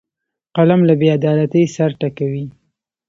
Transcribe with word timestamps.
قلم 0.55 0.81
له 0.87 0.93
بیعدالتۍ 1.01 1.63
سر 1.75 1.89
ټکوي 1.99 2.45